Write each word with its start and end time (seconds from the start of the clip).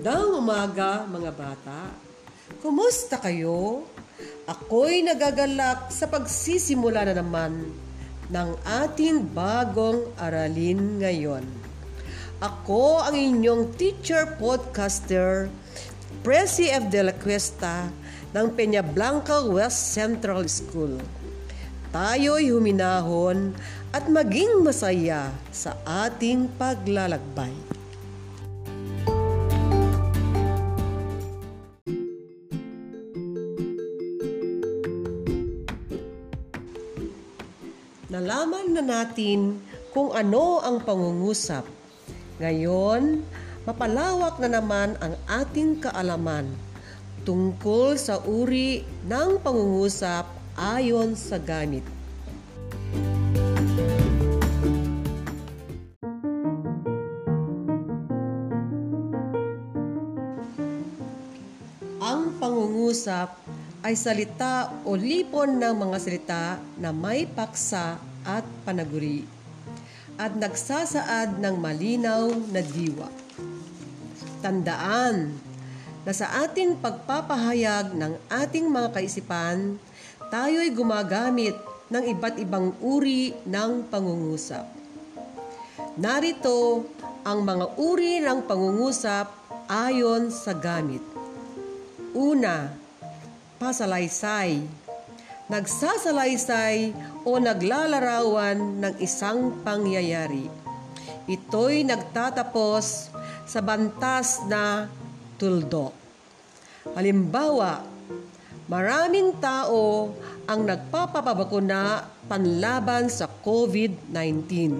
Magandang 0.00 0.32
umaga 0.32 1.04
mga 1.04 1.32
bata. 1.36 1.92
Kumusta 2.64 3.20
kayo? 3.20 3.84
Ako'y 4.48 5.04
nagagalak 5.04 5.92
sa 5.92 6.08
pagsisimula 6.08 7.04
na 7.04 7.20
naman 7.20 7.68
ng 8.32 8.48
ating 8.80 9.20
bagong 9.36 10.08
aralin 10.16 11.04
ngayon. 11.04 11.44
Ako 12.40 13.04
ang 13.04 13.12
inyong 13.12 13.76
teacher 13.76 14.40
podcaster, 14.40 15.52
Presi 16.24 16.72
F. 16.72 16.88
De 16.88 17.04
La 17.04 17.12
Cuesta 17.12 17.92
ng 18.32 18.56
Peña 18.56 18.80
Blanca 18.80 19.44
West 19.44 19.92
Central 19.92 20.48
School. 20.48 20.96
Tayo'y 21.92 22.48
huminahon 22.48 23.52
at 23.92 24.08
maging 24.08 24.64
masaya 24.64 25.28
sa 25.52 25.76
ating 25.84 26.48
paglalakbay. 26.56 27.79
Nalaman 38.10 38.74
na 38.74 38.82
natin 38.82 39.62
kung 39.94 40.10
ano 40.10 40.58
ang 40.66 40.82
pangungusap. 40.82 41.62
Ngayon, 42.42 43.22
mapalawak 43.62 44.34
na 44.42 44.58
naman 44.58 44.98
ang 44.98 45.14
ating 45.30 45.78
kaalaman 45.78 46.50
tungkol 47.22 47.94
sa 47.94 48.18
uri 48.26 48.82
ng 49.06 49.38
pangungusap 49.38 50.26
ayon 50.58 51.14
sa 51.14 51.38
gamit. 51.38 51.86
Ang 62.02 62.34
pangungusap 62.42 63.38
ay 63.80 63.94
salita 63.96 64.68
o 64.84 64.92
lipon 64.92 65.56
ng 65.62 65.74
mga 65.78 65.96
salita 66.02 66.44
na 66.76 66.92
may 66.92 67.24
paksa 67.24 68.09
at 68.24 68.44
panaguri 68.64 69.24
at 70.20 70.36
nagsasaad 70.36 71.40
ng 71.40 71.56
malinaw 71.56 72.28
na 72.52 72.60
diwa. 72.60 73.08
Tandaan 74.44 75.32
na 76.04 76.12
sa 76.12 76.44
ating 76.44 76.76
pagpapahayag 76.76 77.96
ng 77.96 78.20
ating 78.28 78.68
mga 78.68 79.00
kaisipan, 79.00 79.80
tayo'y 80.28 80.72
gumagamit 80.76 81.56
ng 81.88 82.04
iba't 82.04 82.36
ibang 82.36 82.76
uri 82.84 83.32
ng 83.48 83.88
pangungusap. 83.88 84.68
Narito 85.96 86.84
ang 87.24 87.40
mga 87.40 87.66
uri 87.80 88.20
ng 88.20 88.44
pangungusap 88.44 89.28
ayon 89.68 90.28
sa 90.28 90.52
gamit. 90.52 91.02
Una, 92.12 92.72
pasalaysay. 93.56 94.64
Nagsasalaysay 95.50 96.94
o 97.26 97.34
naglalarawan 97.42 98.78
ng 98.78 98.94
isang 99.02 99.58
pangyayari. 99.66 100.46
Ito'y 101.26 101.82
nagtatapos 101.82 103.10
sa 103.50 103.58
bantas 103.58 104.46
na 104.46 104.86
tuldok. 105.42 105.90
Halimbawa, 106.94 107.82
maraming 108.70 109.34
tao 109.42 110.14
ang 110.46 110.60
nagpapapabakuna 110.62 112.06
panlaban 112.30 113.10
sa 113.10 113.26
COVID-19. 113.26 114.70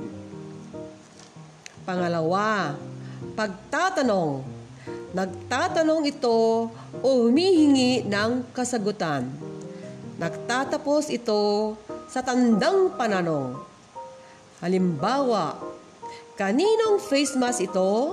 Pangalawa, 1.82 2.78
pagtatanong 3.34 4.62
Nagtatanong 5.10 6.06
ito 6.06 6.70
o 7.02 7.08
humihingi 7.26 8.06
ng 8.06 8.46
kasagutan. 8.54 9.49
Nagtatapos 10.20 11.08
ito 11.08 11.80
sa 12.04 12.20
tandang 12.20 12.92
pananong. 12.92 13.56
Halimbawa, 14.60 15.56
kaninong 16.36 17.00
face 17.00 17.40
mask 17.40 17.64
ito? 17.64 18.12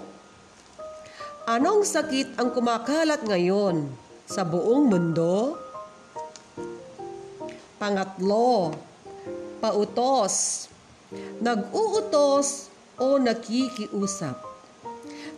Anong 1.44 1.84
sakit 1.84 2.40
ang 2.40 2.56
kumakalat 2.56 3.28
ngayon 3.28 3.92
sa 4.24 4.48
buong 4.48 4.88
mundo? 4.88 5.60
Pangatlo, 7.76 8.72
pautos. 9.60 10.72
Nag-uutos 11.44 12.72
o 12.96 13.20
nakikiusap. 13.20 14.40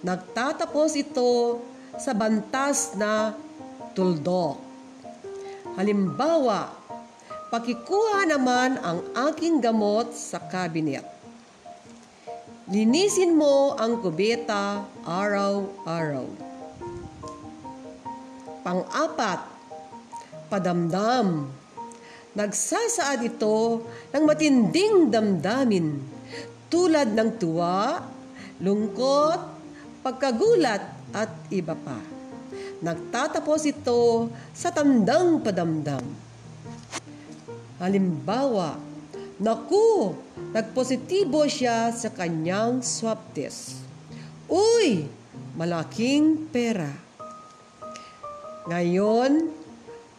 Nagtatapos 0.06 0.94
ito 1.02 1.66
sa 1.98 2.14
bantas 2.14 2.94
na 2.94 3.34
tuldok. 3.98 4.69
Halimbawa, 5.78 6.74
pakikuha 7.54 8.26
naman 8.26 8.78
ang 8.82 9.06
aking 9.30 9.62
gamot 9.62 10.14
sa 10.14 10.42
kabinet. 10.42 11.06
Linisin 12.70 13.34
mo 13.34 13.74
ang 13.78 13.98
kubeta 13.98 14.86
araw-araw. 15.02 16.30
Pang-apat, 18.62 19.42
padamdam. 20.54 21.50
Nagsasaad 22.38 23.26
ito 23.26 23.90
ng 24.14 24.24
matinding 24.26 25.10
damdamin 25.10 25.98
tulad 26.70 27.18
ng 27.18 27.42
tuwa, 27.42 28.06
lungkot, 28.62 29.42
pagkagulat 30.06 31.10
at 31.10 31.34
iba 31.50 31.74
pa. 31.74 32.19
Nagtatapos 32.80 33.68
ito 33.68 34.32
sa 34.56 34.72
tandang 34.72 35.44
padamdam. 35.44 36.04
Halimbawa, 37.80 38.90
Naku, 39.40 40.12
nagpositibo 40.52 41.48
siya 41.48 41.96
sa 41.96 42.12
kanyang 42.12 42.84
swab 42.84 43.24
test. 43.32 43.80
Uy, 44.52 45.08
malaking 45.56 46.52
pera. 46.52 46.92
Ngayon, 48.68 49.48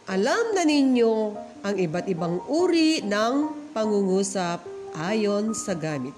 alam 0.09 0.45
na 0.57 0.65
ninyo 0.65 1.13
ang 1.61 1.75
iba't 1.77 2.09
ibang 2.09 2.41
uri 2.49 3.05
ng 3.05 3.33
pangungusap 3.77 4.65
ayon 4.97 5.53
sa 5.53 5.77
gamit. 5.77 6.17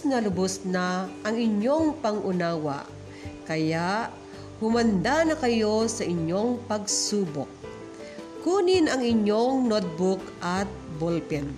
Lubos 0.00 0.08
na 0.08 0.24
lubos 0.24 0.54
na 0.64 0.86
ang 1.28 1.36
inyong 1.36 2.00
pangunawa, 2.00 2.88
kaya 3.44 4.08
humanda 4.56 5.28
na 5.28 5.36
kayo 5.36 5.84
sa 5.84 6.08
inyong 6.08 6.56
pagsubok. 6.64 7.48
Kunin 8.40 8.88
ang 8.88 9.04
inyong 9.04 9.68
notebook 9.68 10.24
at 10.40 10.64
ballpen. 10.96 11.52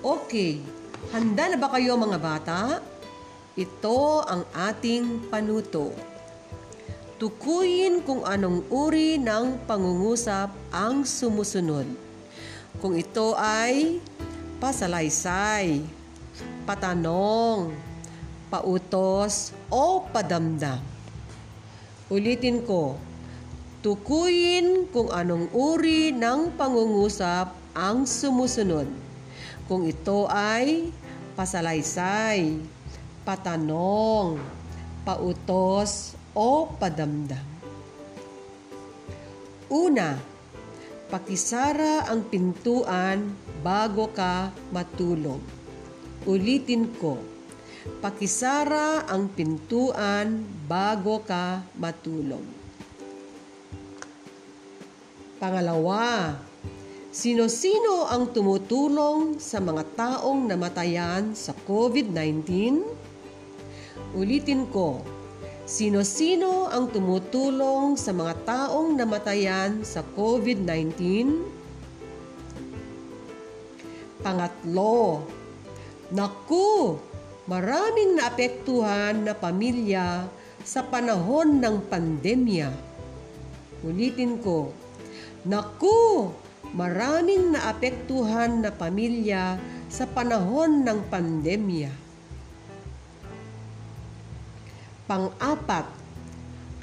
Okay, 0.00 0.64
handa 1.12 1.52
na 1.52 1.60
ba 1.60 1.76
kayo 1.76 2.00
mga 2.00 2.16
bata? 2.16 2.80
Ito 3.52 4.24
ang 4.24 4.48
ating 4.56 5.28
panuto. 5.28 5.92
Tukuyin 7.20 8.00
kung 8.00 8.24
anong 8.24 8.64
uri 8.72 9.20
ng 9.20 9.60
pangungusap 9.68 10.56
ang 10.72 11.04
sumusunod. 11.04 11.84
Kung 12.80 12.96
ito 12.96 13.36
ay 13.36 14.00
pasalaysay, 14.56 15.97
patanong, 16.66 17.72
pautos 18.52 19.56
o 19.68 20.04
padamdam. 20.08 20.80
Ulitin 22.08 22.64
ko, 22.64 22.96
tukuyin 23.84 24.88
kung 24.88 25.12
anong 25.12 25.52
uri 25.52 26.10
ng 26.10 26.56
pangungusap 26.56 27.52
ang 27.76 28.08
sumusunod. 28.08 28.88
Kung 29.68 29.84
ito 29.84 30.24
ay 30.32 30.88
pasalaysay, 31.36 32.58
patanong, 33.22 34.40
pautos 35.04 36.16
o 36.32 36.72
padamdam. 36.80 37.44
Una, 39.68 40.16
Pakisara 41.08 42.04
ang 42.04 42.20
pintuan 42.28 43.32
bago 43.64 44.12
ka 44.12 44.52
matulog. 44.68 45.40
Ulitin 46.28 46.92
ko. 47.00 47.16
Pakisara 48.04 49.08
ang 49.08 49.32
pintuan 49.32 50.44
bago 50.68 51.24
ka 51.24 51.64
matulog. 51.80 52.44
Pangalawa, 55.40 56.36
sino-sino 57.08 58.04
ang 58.12 58.28
tumutulong 58.28 59.40
sa 59.40 59.56
mga 59.56 59.88
taong 59.96 60.44
namatayan 60.44 61.32
sa 61.32 61.56
COVID-19? 61.64 62.84
Ulitin 64.12 64.68
ko, 64.68 65.00
Sino-sino 65.68 66.64
ang 66.72 66.88
tumutulong 66.88 67.92
sa 68.00 68.16
mga 68.16 68.40
taong 68.48 68.96
namatayan 68.96 69.84
sa 69.84 70.00
COVID-19? 70.16 70.96
Pangatlo, 74.24 75.28
naku, 76.08 76.96
maraming 77.44 78.16
naapektuhan 78.16 79.24
na 79.24 79.36
pamilya 79.36 80.28
sa 80.64 80.84
panahon 80.84 81.60
ng 81.60 81.76
pandemya. 81.88 82.68
Ulitin 83.84 84.40
ko, 84.42 84.72
naku, 85.44 86.32
maraming 86.74 87.56
naapektuhan 87.56 88.60
na 88.64 88.72
pamilya 88.72 89.56
sa 89.88 90.04
panahon 90.04 90.84
ng 90.84 90.98
pandemya. 91.08 91.92
Pang-apat, 95.08 95.88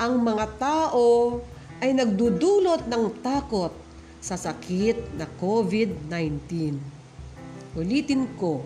ang 0.02 0.18
mga 0.18 0.46
tao 0.58 1.40
ay 1.78 1.94
nagdudulot 1.94 2.90
ng 2.90 3.22
takot 3.22 3.70
sa 4.18 4.34
sakit 4.34 5.14
na 5.14 5.30
COVID-19. 5.38 6.82
Ulitin 7.78 8.26
ko, 8.42 8.66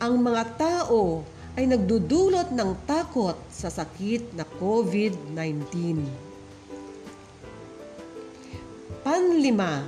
ang 0.00 0.16
mga 0.16 0.56
tao 0.56 1.28
ay 1.60 1.68
nagdudulot 1.68 2.56
ng 2.56 2.72
takot 2.88 3.36
sa 3.52 3.68
sakit 3.68 4.32
na 4.32 4.48
COVID-19. 4.56 5.76
Panlima, 9.04 9.84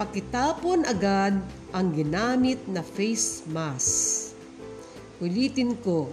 pakitapon 0.00 0.88
agad 0.88 1.36
ang 1.76 1.88
ginamit 1.92 2.64
na 2.64 2.80
face 2.80 3.44
mask. 3.52 4.32
Ulitin 5.20 5.76
ko, 5.84 6.08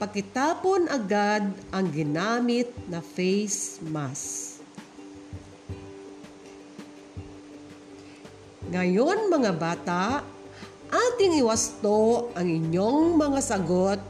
pakitapon 0.00 0.88
agad 0.88 1.52
ang 1.68 1.86
ginamit 1.92 2.72
na 2.88 3.04
face 3.04 3.76
mask. 3.84 4.56
Ngayon 8.72 9.28
mga 9.28 9.52
bata, 9.52 10.24
ating 10.90 11.42
iwasto 11.42 12.30
ang 12.36 12.46
inyong 12.46 13.18
mga 13.18 13.40
sagot 13.42 14.00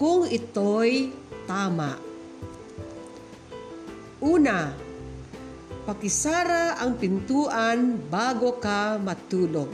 kung 0.00 0.26
ito'y 0.26 1.12
tama. 1.44 1.96
Una, 4.24 4.72
pakisara 5.84 6.80
ang 6.80 6.96
pintuan 6.96 8.00
bago 8.08 8.56
ka 8.56 8.96
matulog. 8.96 9.68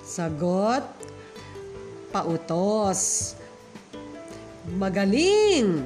Sagot, 0.00 0.86
pautos. 2.08 3.34
Magaling! 4.66 5.84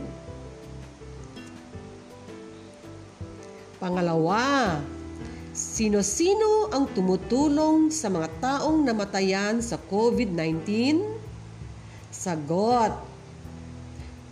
Pangalawa, 3.81 4.77
sino-sino 5.81 6.69
ang 6.77 6.93
tumutulong 6.93 7.89
sa 7.89 8.13
mga 8.13 8.29
taong 8.37 8.85
namatayan 8.85 9.65
sa 9.65 9.81
COVID-19? 9.81 10.69
Sagot, 12.13 13.01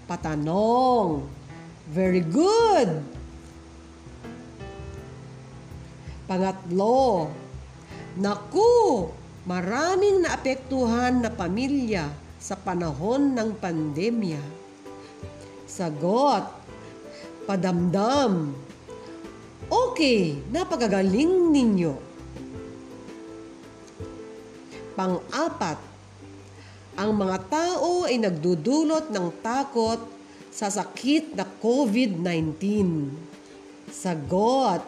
patanong. 0.05 1.25
Very 1.89 2.21
good! 2.21 3.01
Pangatlo, 6.29 7.33
naku, 8.21 9.09
maraming 9.49 10.29
naapektuhan 10.29 11.25
na 11.25 11.33
pamilya 11.33 12.13
sa 12.37 12.61
panahon 12.61 13.33
ng 13.33 13.57
pandemya? 13.57 14.45
Sagot, 15.65 16.45
padamdam. 17.49 18.53
Okay, 19.67 20.39
napagagaling 20.55 21.51
ninyo. 21.51 21.99
Pang-apat, 24.95 25.79
ang 26.99 27.15
mga 27.15 27.39
tao 27.51 28.07
ay 28.07 28.23
nagdudulot 28.23 29.11
ng 29.11 29.27
takot 29.43 29.99
sa 30.55 30.71
sakit 30.71 31.35
na 31.35 31.47
COVID-19. 31.47 32.59
Sagot, 33.91 34.83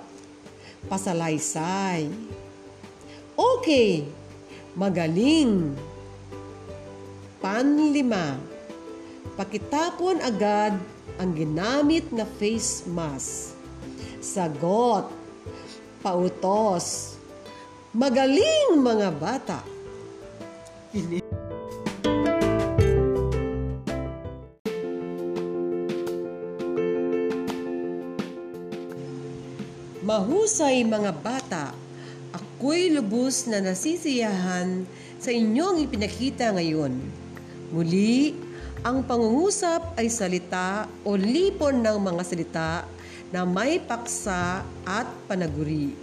pasalaysay. 0.87 2.11
Okay, 3.39 4.07
magaling. 4.75 5.75
Panlima, 7.39 8.37
pakitapon 9.39 10.19
agad 10.19 10.75
ang 11.17 11.31
ginamit 11.31 12.11
na 12.11 12.27
face 12.27 12.85
mask. 12.91 13.60
Sagot, 14.21 15.09
pautos. 16.05 17.17
Magaling 17.97 18.77
mga 18.77 19.09
bata. 19.17 19.65
Mahusay 30.05 30.85
mga 30.85 31.17
bata, 31.17 31.73
ako'y 32.37 32.93
lubos 32.93 33.49
na 33.49 33.65
nasisiyahan 33.65 34.85
sa 35.17 35.33
inyong 35.33 35.89
ipinakita 35.89 36.53
ngayon. 36.53 36.93
Muli, 37.73 38.37
ang 38.85 39.01
pangungusap 39.01 39.97
ay 39.97 40.13
salita 40.13 40.85
o 41.09 41.17
lipon 41.17 41.81
ng 41.81 41.97
mga 42.05 42.23
salita 42.29 42.85
na 43.31 43.47
may 43.47 43.79
paksa 43.79 44.67
at 44.87 45.07
panaguri 45.31 45.95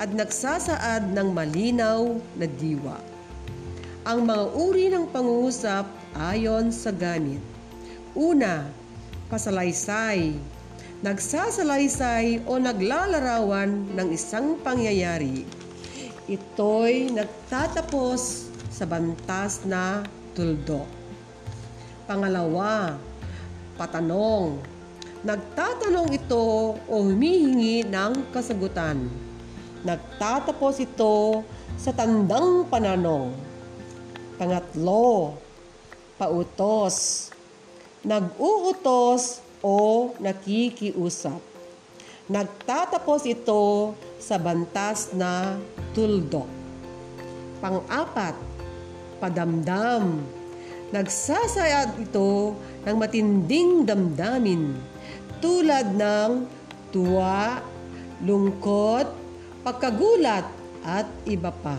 at 0.00 0.10
nagsasaad 0.10 1.12
ng 1.12 1.28
malinaw 1.30 2.18
na 2.34 2.46
diwa. 2.48 2.98
Ang 4.02 4.26
mga 4.26 4.44
uri 4.58 4.90
ng 4.90 5.06
pangungusap 5.14 5.86
ayon 6.18 6.74
sa 6.74 6.90
gamit. 6.90 7.38
Una, 8.18 8.66
pasalaysay. 9.30 10.34
Nagsasalaysay 11.06 12.46
o 12.46 12.58
naglalarawan 12.58 13.94
ng 13.94 14.08
isang 14.10 14.58
pangyayari. 14.62 15.46
Ito'y 16.26 17.10
nagtatapos 17.14 18.50
sa 18.70 18.86
bantas 18.86 19.62
na 19.66 20.02
tuldok. 20.34 20.86
Pangalawa, 22.06 22.98
patanong. 23.78 24.71
Nagtatanong 25.22 26.10
ito 26.18 26.74
o 26.74 26.94
humihingi 26.98 27.86
ng 27.86 28.34
kasagutan. 28.34 29.06
Nagtatapos 29.86 30.82
ito 30.82 31.46
sa 31.78 31.94
tandang 31.94 32.66
pananong. 32.66 33.30
Pangatlo, 34.34 35.38
pautos. 36.18 37.30
Nag-uutos 38.02 39.38
o 39.62 40.10
nakikiusap. 40.18 41.38
Nagtatapos 42.26 43.22
ito 43.22 43.94
sa 44.18 44.42
bantas 44.42 45.14
na 45.14 45.54
tuldok. 45.94 46.50
Pang-apat, 47.62 48.34
padamdam 49.22 50.18
nagsasayad 50.90 51.94
ito 52.02 52.58
ng 52.82 52.96
matinding 52.98 53.86
damdamin 53.86 54.91
tulad 55.42 55.98
ng 55.98 56.46
tuwa, 56.94 57.58
lungkot, 58.22 59.10
pagkagulat 59.66 60.46
at 60.86 61.10
iba 61.26 61.50
pa. 61.50 61.74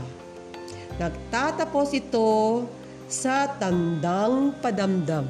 Nagtatapos 1.00 1.96
ito 1.96 2.67
sa 3.08 3.48
tandang 3.48 4.51
padamdam. 4.60 5.24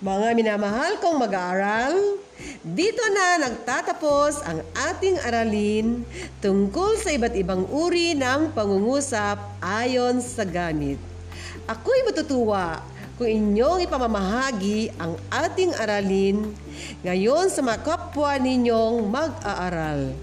Mga 0.00 0.28
minamahal 0.32 0.96
kong 1.02 1.18
mag-aaral, 1.20 2.19
dito 2.70 3.02
na 3.10 3.50
nagtatapos 3.50 4.46
ang 4.46 4.62
ating 4.94 5.18
aralin 5.26 6.06
tungkol 6.38 6.94
sa 7.02 7.10
iba't 7.10 7.34
ibang 7.34 7.66
uri 7.66 8.14
ng 8.14 8.54
pangungusap 8.54 9.42
ayon 9.58 10.22
sa 10.22 10.46
gamit. 10.46 10.94
Ako'y 11.66 12.06
matutuwa 12.06 12.78
kung 13.18 13.26
inyong 13.26 13.90
ipamamahagi 13.90 14.94
ang 15.02 15.18
ating 15.34 15.74
aralin 15.82 16.46
ngayon 17.02 17.50
sa 17.50 17.58
mga 17.58 17.82
kapwa 17.82 18.38
ninyong 18.38 19.02
mag-aaral. 19.10 20.14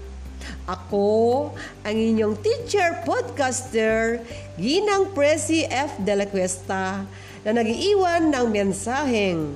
Ako, 0.64 1.52
ang 1.84 1.96
inyong 1.96 2.32
teacher 2.40 3.04
podcaster, 3.04 4.24
Ginang 4.56 5.12
Presi 5.12 5.68
F. 5.68 6.00
De 6.00 6.16
La 6.16 6.24
Cuesta, 6.24 7.04
na 7.44 7.50
nagiiwan 7.52 8.32
ng 8.32 8.46
mensaheng 8.48 9.52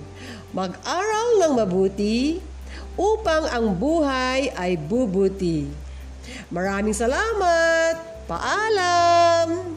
mag-aral 0.52 1.40
ng 1.40 1.52
mabuti, 1.56 2.51
upang 2.96 3.48
ang 3.48 3.72
buhay 3.76 4.52
ay 4.56 4.76
bubuti. 4.76 5.68
Maraming 6.52 6.96
salamat! 6.96 8.26
Paalam! 8.30 9.76